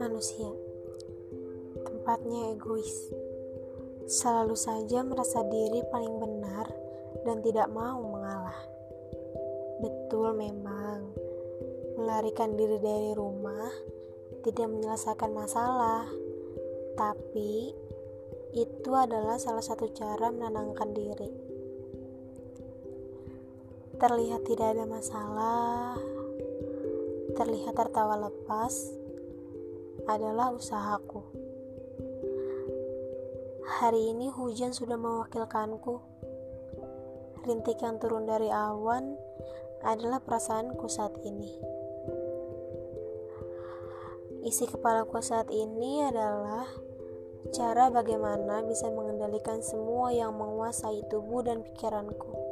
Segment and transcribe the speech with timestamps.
[0.00, 0.48] Manusia
[1.84, 3.12] tempatnya egois,
[4.08, 6.64] selalu saja merasa diri paling benar
[7.28, 8.56] dan tidak mau mengalah.
[9.84, 11.12] Betul, memang
[12.00, 13.68] melarikan diri dari rumah
[14.48, 16.08] tidak menyelesaikan masalah,
[16.96, 17.76] tapi
[18.56, 21.51] itu adalah salah satu cara menenangkan diri.
[24.02, 25.94] Terlihat tidak ada masalah,
[27.38, 28.90] terlihat tertawa lepas
[30.10, 31.22] adalah usahaku.
[33.62, 36.02] Hari ini hujan sudah mewakilkanku.
[37.46, 39.14] Rintik yang turun dari awan
[39.86, 41.54] adalah perasaanku saat ini.
[44.42, 46.66] Isi kepalaku saat ini adalah
[47.54, 52.51] cara bagaimana bisa mengendalikan semua yang menguasai tubuh dan pikiranku.